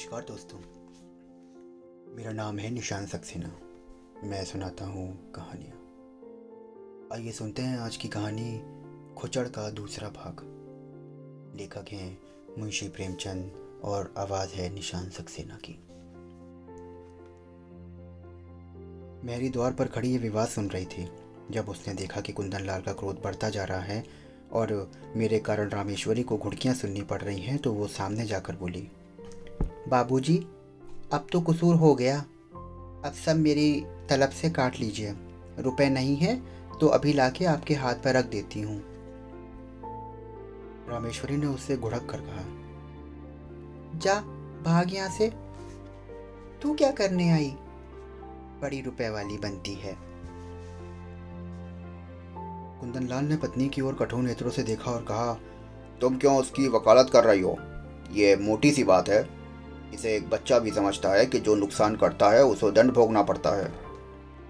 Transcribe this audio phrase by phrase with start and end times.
[0.00, 0.58] नमस्कार दोस्तों।
[2.16, 3.48] मेरा नाम है निशान सक्सेना।
[4.24, 5.76] मैं सुनाता हूँ कहानियाँ।
[7.12, 8.60] आइए सुनते हैं आज की कहानी
[9.14, 10.40] खुचड़ का दूसरा भाग।
[11.56, 12.18] लेखक हैं
[12.58, 13.52] मुंशी प्रेमचंद
[13.84, 15.72] और आवाज़ है निशान सक्सेना की।
[19.26, 21.08] मेरी द्वार पर खड़ी ये विवाद सुन रही थी,
[21.50, 24.04] जब उसने देखा कि कुंदन लाल का क्रोध बढ़ता जा रहा है
[24.52, 28.88] और मेरे कारण रामेश्वरी को घुड़कियाँ सुननी पड़ रही हैं तो वो सामने जाकर बोली
[29.90, 30.36] बाबूजी,
[31.12, 32.18] अब तो कसूर हो गया।
[33.04, 35.14] अब सब मेरी तलब से काट लीजिए।
[35.58, 36.34] रुपए नहीं है
[36.80, 38.80] तो अभी लाके आपके हाथ पर रख देती हूँ।
[40.90, 42.44] रामेश्वरी ने उससे घुड़क कर कहा
[43.98, 44.14] जा
[44.64, 45.28] भाग यहाँ से।
[46.62, 47.50] तू क्या करने आई?
[48.62, 49.96] बड़ी रुपए वाली बनती है।
[52.80, 55.32] कुंदन लाल ने पत्नी की ओर कठोर नेत्रों से देखा और कहा
[56.00, 57.56] तुम क्यों उसकी वकालत कर रही हो?
[58.12, 59.39] ये मोटी सी बात है।
[59.94, 63.50] इसे एक बच्चा भी समझता है कि जो नुकसान करता है, उसे दंड भोगना पड़ता
[63.50, 63.72] है।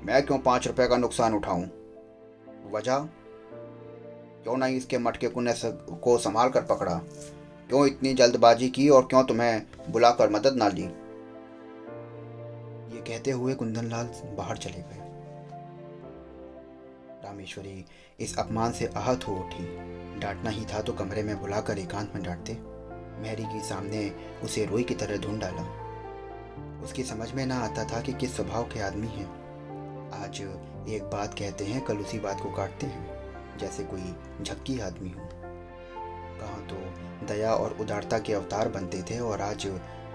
[0.05, 1.65] मैं क्यों पाँच रुपए का नुकसान उठाऊं?
[2.73, 2.99] वजह?
[4.43, 5.55] क्यों नहीं इसके मटके कुने
[6.03, 6.95] को संभाल कर पकड़ा?
[7.69, 10.83] क्यों इतनी जल्दबाजी की और क्यों तुम्हें बुलाकर मदद ना ली?
[12.97, 15.07] ये कहते हुए कुंदन लाल बाहर चले गए।
[17.25, 17.85] रामेश्वरी
[18.21, 19.65] इस अपमान से आहत हो उठी।
[20.21, 22.53] डांटना ही था तो कमरे में बुलाकर एकांत में डांटते
[23.21, 24.11] मैरी के सामने
[24.45, 25.63] उसे रोई की तरह ढूंढ डाला।
[26.85, 29.27] उसकी समझ में ना आता था कि किस स्वभाव के आदमी हैं।
[30.15, 30.41] आज
[30.89, 35.29] एक बात कहते हैं, कल उसी बात को काटते हैं, जैसे कोई झक्की आदमी हो।
[36.41, 36.77] कहाँ तो
[37.27, 39.67] दया और उदारता के अवतार बनते थे और आज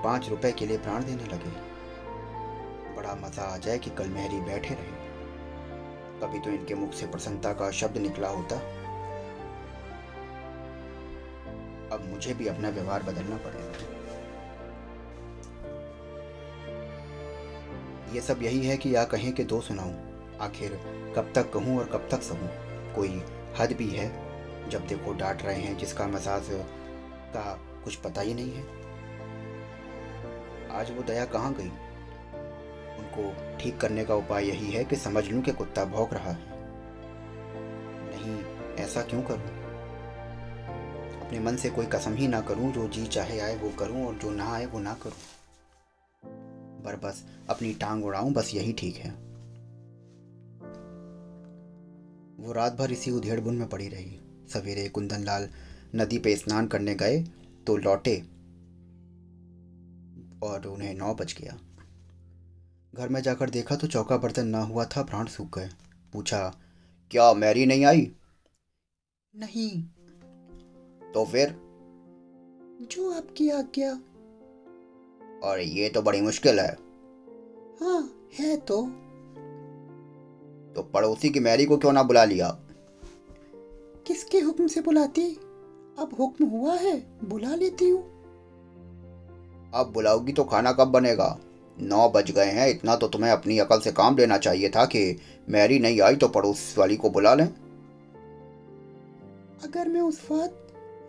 [0.03, 1.49] पाँच रुपए के लिए प्राण देने लगे।
[2.95, 5.03] बड़ा मज़ा आ जाए कि कल मेहरी बैठे रहे।
[6.21, 8.59] कभी तो इनके मुख से प्रसन्नता का शब्द निकला होता।
[11.91, 13.93] अब मुझे भी अपना व्यवहार बदलना पड़ेगा।
[18.13, 19.95] ये सब यही है कि या कहें कि दो सुनाऊं,
[20.41, 20.79] आखिर
[21.15, 22.47] कब तक कहूँ और कब तक सहूं।
[22.93, 23.21] कोई
[23.59, 24.07] हद भी है
[24.69, 26.47] जब देखो डांट रहे हैं, जिसका मजाज
[27.33, 28.63] का कुछ पता ही नहीं है।
[30.71, 31.69] आज वो दया कहाँ गई?
[32.97, 36.37] उनको ठीक करने का उपाय यही है कि समझ लूँ कि कुत्ता भौंक रहा है।
[38.09, 38.43] नहीं,
[38.75, 39.54] ऐसा क्यों करूँ?
[41.25, 44.15] अपने मन से कोई कसम ही ना करूँ, जो जी चाहे आए वो करूँ और
[44.15, 49.09] जो ना आए वो ना करूँ। पर बस अपनी टांग उड़ाऊं, बस यही ठीक है।
[52.39, 54.19] वो रात भर इसी उधेड़ में पड़ी रही।
[54.49, 55.49] सवेरे कुंदन लाल
[55.95, 57.19] नदी पे स्नान करने गए
[57.67, 58.15] तो लौटे
[60.43, 61.57] और उन्हें नौ बज गया।
[62.93, 65.69] घर में जाकर देखा तो चौका बर्तन ना हुआ था, प्राण सूख गए।
[66.13, 66.47] पूछा,
[67.11, 68.11] क्या मैरी नहीं आई?
[69.33, 69.94] नहीं
[71.15, 71.49] तो फिर?
[72.81, 73.91] जो आपकी आज्ञा।
[75.43, 76.77] और ये तो बड़ी मुश्किल है।
[77.81, 78.81] हाँ है तो।
[80.75, 82.49] तो पड़ोसी की मैरी को क्यों ना बुला लिया?
[84.07, 85.35] किसके हुक्म से बुलाती?
[85.99, 88.01] अब हुक्म हुआ है बुला लेती हूँ।
[89.73, 91.39] अब बुलाओगी तो खाना कब बनेगा?
[91.81, 95.19] नौ बज गए हैं इतना तो तुम्हें अपनी अकल से काम लेना चाहिए था कि
[95.49, 97.47] मैरी नहीं आई तो पड़ोस वाली को बुला लें।
[99.63, 100.61] अगर मैं उस वक्त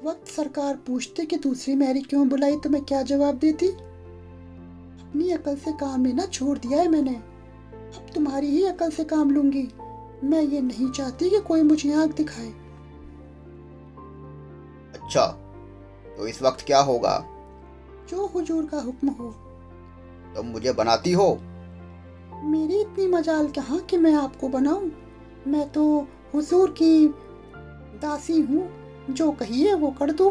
[0.04, 3.68] वक्त सरकार पूछते कि दूसरी मैरी क्यों बुलाई तो मैं क्या जवाब देती?
[5.00, 7.14] अपनी अकल से काम लेना छोड़ दिया है मैंने।
[7.96, 9.68] अब तुम्हारी ही अकल से काम लूँगी।
[10.24, 12.48] मैं ये नहीं चाहती कि कोई मुझे आँख दिखाए।
[14.94, 15.26] अच्छा
[16.16, 17.26] तो इस वक्त क्या होगा?
[18.08, 19.30] जो हुजूर का हुक्म हो।
[20.36, 21.38] तुम मुझे बनाती हो?
[22.44, 24.92] मेरी इतनी मजाल कहाँ कि मैं आपको बनाऊँ?
[25.46, 27.08] मैं तो हुजूर की
[28.02, 28.75] दासी हूँ।
[29.10, 30.30] जो कहिए वो कर दो।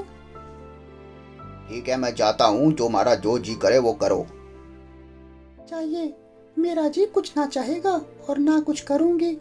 [1.70, 4.26] ठीक है मैं जाता हूँ जो मारा जो जी करे वो करो।
[5.70, 6.14] चाहिए
[6.58, 7.92] मेरा जी कुछ ना चाहेगा
[8.30, 9.32] और ना कुछ करूँगी।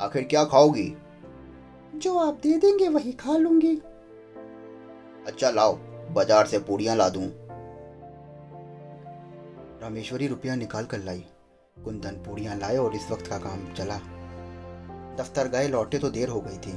[0.00, 0.94] आखिर क्या खाओगी?
[1.94, 3.74] जो आप दे देंगे वही खा लूँगी।
[5.26, 5.76] अच्छा लाओ
[6.14, 7.26] बाज़ार से पूड़ियाँ ला दूँ।
[9.82, 11.24] रामेश्वरी रुपया निकाल कर लाई।
[11.76, 13.96] कुंदन पूड़ियाँ लाए और इस वक्त का काम चला।
[15.18, 16.72] दफ्तर गए लौटे तो देर हो गई थी।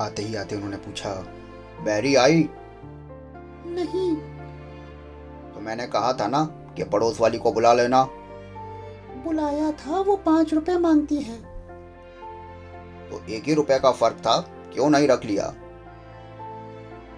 [0.00, 1.10] आते ही आते उन्होंने पूछा
[1.84, 2.48] बैरी आई?
[3.66, 4.16] नहीं.
[5.52, 6.44] तो मैंने कहा था ना
[6.76, 8.02] कि पड़ोस वाली को बुला लेना।
[9.24, 11.38] बुलाया था वो पाँच रुपए मांगती है।
[13.10, 14.40] तो एक ही रुपए का फ़र्क था
[14.74, 15.54] क्यों नहीं रख लिया?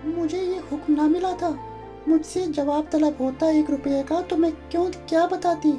[0.04, 1.50] मुझे ये हुक्म ना मिला था।
[2.08, 5.72] मुझसे जवाब तलब होता एक रुपये का तो मैं क्यों क्या बताती?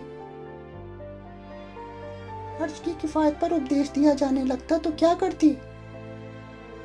[2.60, 5.58] खर्च की किफायत पर उपदेश दिया जाने लगता तो क्या करती?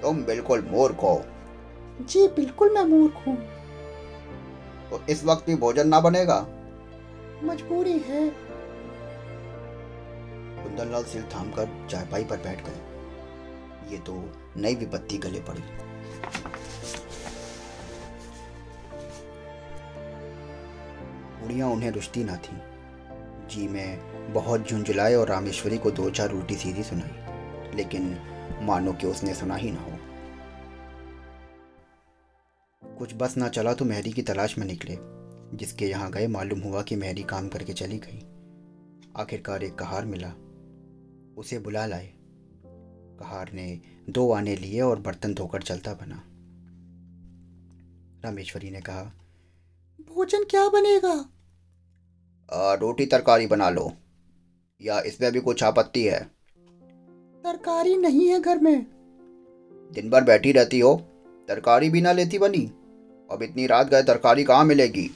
[0.04, 1.24] तुम बिल्कुल मूर्ख हो।
[2.00, 3.36] जी बिल्कुल मैं मूर्ख हूँ।
[4.90, 6.40] तो इस वक्त भी भोजन ना बनेगा?
[7.44, 8.28] मजबूरी है।
[10.58, 14.14] कुंदनलाल सिर थामकर चारपाई पर बैठ गए। ये तो
[14.56, 15.62] नई विपत्ति गले पड़ी।
[21.44, 22.60] उड़ियाँ उन्हें रुचती ना थी।
[23.50, 28.16] जी में बहुत झुंझुलाए और रामेश्वरी को दो चार उल्टी सीधी सुनाई लेकिन
[28.62, 29.93] मानो कि उसने सुना ही ना हो।
[32.98, 34.98] कुछ बस ना चला तो मेहरी की तलाश में निकले
[35.56, 38.20] जिसके यहाँ गए मालूम हुआ कि मेहरी काम करके चली गई।
[39.16, 40.32] आखिरकार एक कहार मिला।
[41.38, 42.12] उसे बुला लाए।
[43.20, 43.80] कहार ने
[44.10, 46.22] दो आने लिए और बर्तन धोकर चलता बना।
[48.24, 49.02] रामेश्वरी ने कहा
[50.00, 51.30] भोजन क्या बनेगा?
[52.52, 53.92] आ, रोटी तरकारी बना लो
[54.82, 56.24] या इसमें भी कुछ आपत्ति है।
[57.44, 58.86] तरकारी नहीं है घर में।
[59.92, 60.94] दिन भर बैठी रहती हो
[61.48, 62.70] तरकारी भी ना लेती बनी।
[63.30, 65.10] अब इतनी रात गए तरकारी कहाँ मिलेगी?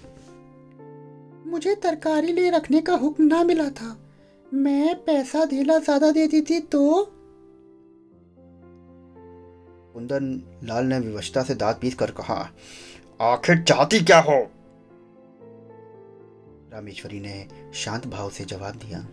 [1.46, 3.96] मुझे तरकारी ले रखने का हुक्म ना मिला था।
[4.54, 7.04] मैं पैसा धेला ज़्यादा देती थी तो?
[9.94, 12.34] कुंदन लाल ने विवशता से दांत पीस कर कहा
[13.20, 14.38] आखिर चाहती क्या हो?
[16.72, 19.06] रामेश्वरी ने शांत भाव से जवाब दिया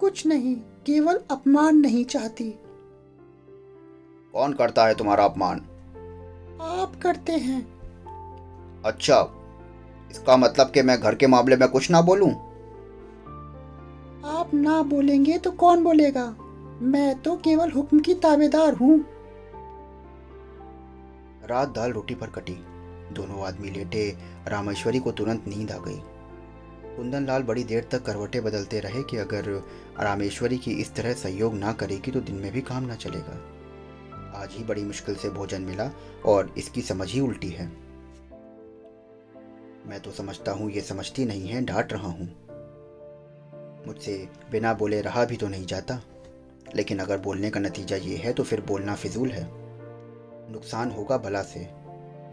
[0.00, 0.54] कुछ नहीं
[0.86, 2.50] केवल अपमान नहीं चाहती।
[4.34, 5.58] कौन करता है तुम्हारा अपमान?
[6.60, 7.77] आप करते हैं।
[8.84, 9.20] अच्छा
[10.10, 12.30] इसका मतलब कि मैं घर के मामले में कुछ ना बोलूँ?
[14.24, 16.36] आप ना बोलेंगे तो कौन बोलेगा?
[16.82, 18.98] मैं तो केवल हुक्म की ताबेदार हूँ।
[21.44, 22.52] रात दाल रोटी पर कटी।
[23.12, 24.16] दोनों आदमी लेटे
[24.48, 26.00] रामेश्वरी को तुरंत नींद आ गई।
[26.96, 29.64] कुंदन लाल बड़ी देर तक करवटें बदलते रहे कि अगर
[30.00, 34.48] रामेश्वरी की इस तरह सहयोग ना करेगी तो दिन में भी काम ना चलेगा। आज
[34.52, 35.90] ही बड़ी मुश्किल से भोजन मिला
[36.26, 37.87] और इसकी समझ ही उल्टी है।
[39.88, 42.26] मैं तो समझता हूँ ये समझती नहीं है, डांट रहा हूँ।
[43.86, 46.00] मुझसे बिना बोले रहा भी तो नहीं जाता।
[46.76, 49.48] लेकिन अगर बोलने का नतीजा ये है तो फिर बोलना फिजूल है।
[50.52, 51.60] नुकसान होगा भला से।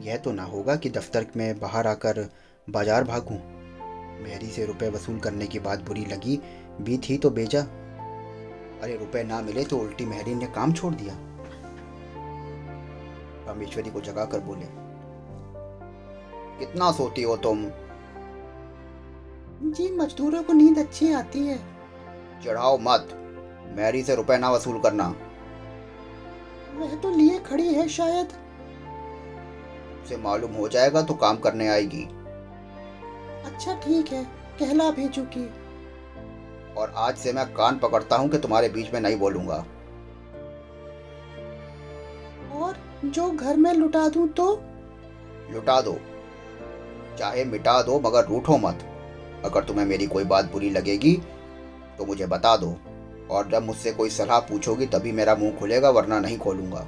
[0.02, 2.30] यह तो ना होगा कि दफ्तर में बाहर आकर
[2.69, 3.38] बाज़ार भागूं।
[4.24, 6.40] मेहरी से रुपए वसूल करने की बात बुरी लगी,
[6.81, 7.62] भी थी तो बेजा।
[8.81, 11.13] अरे रुपए ना मिले तो उल्टी मेहरी ने काम छोड़ दिया।
[13.48, 14.85] रामेश्वरी को जगा कर बोले
[16.60, 17.66] कितना सोती हो तुम?
[19.72, 21.57] जी मजदूरों को नींद अच्छी आती है।
[22.46, 23.07] चढ़ाओ मत।
[23.78, 25.07] मैरी से रुपए ना वसूल करना।
[26.75, 28.34] वह तो लिए खड़ी है शायद।
[30.04, 32.04] उसे मालूम हो जाएगा तो काम करने आएगी।
[33.46, 34.24] अच्छा ठीक है।
[34.60, 35.46] कहला भेजूगी
[36.78, 39.66] और आज से मैं कान पकड़ता हूँ कि तुम्हारे बीच में नहीं बोलूँगा।
[42.56, 44.52] और जो घर में लुटा दूँ तो?
[45.52, 45.98] लुटा दो।
[47.16, 48.80] चाहे मिटा दो मगर रूठो मत।
[49.46, 51.16] अगर तुम्हें मेरी कोई बात बुरी लगेगी
[51.98, 52.76] तो मुझे बता दो।
[53.32, 56.88] और जब मुझसे कोई सलाह पूछोगी तभी मेरा मुँह खुलेगा वरना नहीं खोलूँगा।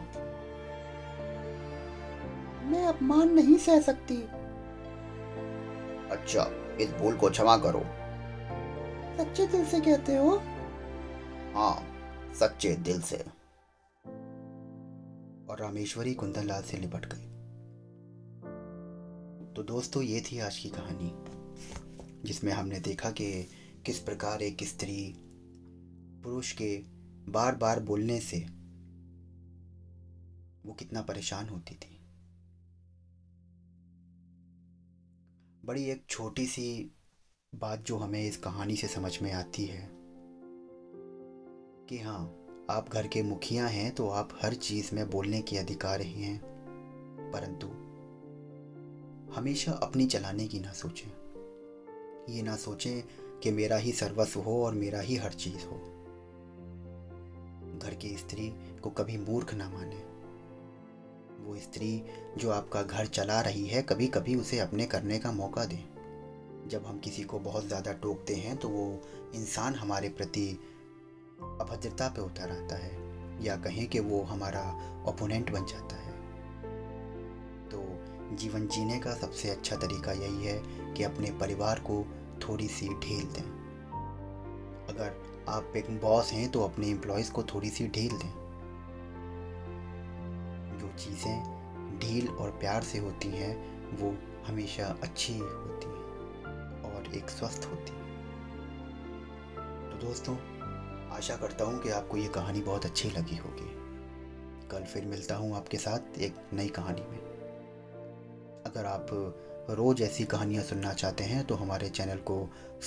[2.64, 4.18] मैं अपमान नहीं सह सकती।
[6.12, 6.48] अच्छा
[6.82, 7.84] इस भूल को क्षमा करो।
[9.18, 10.36] सच्चे दिल से कहते हो?
[11.56, 11.84] हाँ
[12.40, 13.18] सच्चे दिल से।
[15.50, 17.37] और रामेश्वरी कुंदनलाल से लिपट गई।
[19.58, 21.12] तो दोस्तों, ये थी आज की कहानी,
[22.26, 23.50] जिसमें हमने देखा कि
[23.86, 25.14] किस प्रकार एक स्त्री
[26.24, 26.78] पुरुष के
[27.32, 28.38] बार बार बोलने से
[30.66, 31.98] वो कितना परेशान होती थी।
[35.66, 36.92] बड़ी एक छोटी सी
[37.56, 39.90] बात जो हमें इस कहानी से समझ में आती है
[41.90, 42.22] कि हाँ
[42.70, 46.40] आप घर के मुखिया हैं तो आप हर चीज़ में बोलने के अधिकार ही हैं,
[47.34, 47.87] परंतु
[49.36, 51.10] हमेशा अपनी चलाने की ना सोचें।
[52.30, 53.02] ये ना सोचें
[53.44, 55.78] कि मेरा ही सर्वस्व हो और मेरा ही हर चीज़ हो।
[57.80, 58.48] घर की स्त्री
[58.84, 60.02] को कभी मूर्ख ना माने।
[61.46, 62.02] वो स्त्री
[62.38, 65.84] जो आपका घर चला रही है कभी कभी उसे अपने करने का मौका दें।
[66.70, 68.86] जब हम किसी को बहुत ज़्यादा टोकते हैं तो वो
[69.36, 70.50] इंसान हमारे प्रति
[71.62, 72.96] अभद्रता पे उतर आता है,
[73.46, 74.64] या कहें कि वो हमारा
[75.08, 76.07] ओपोनेंट बन जाता है।
[78.34, 82.06] जीवन जीने का सबसे अच्छा तरीका यही है कि अपने परिवार को
[82.48, 83.58] थोड़ी सी ढील दें।
[84.90, 88.48] अगर आप एक बॉस हैं तो अपने एम्प्लॉयज़ को थोड़ी सी ढील दें।
[90.80, 91.58] जो चीज़ें
[92.00, 94.16] ढील और प्यार से होती हैं, वो
[94.48, 96.06] हमेशा अच्छी होती हैं
[96.84, 98.06] और एक स्वस्थ होती है।
[99.90, 100.36] तो दोस्तों,
[101.12, 103.74] आशा करता हूँ कि आपको ये कहानी बहुत अच्छी लगी होगी।
[104.68, 107.37] कल फिर मिलता हूँ आपके साथ एक नई कहानी में।
[108.68, 109.08] अगर आप
[109.70, 112.38] रोज़ ऐसी कहानियाँ सुनना चाहते हैं तो हमारे चैनल को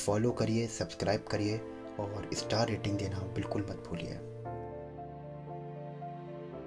[0.06, 1.58] फॉलो करिए, सब्सक्राइब करिए
[2.00, 4.14] और स्टार रेटिंग देना बिल्कुल मत भूलिए।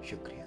[0.09, 0.42] शुक्रिया।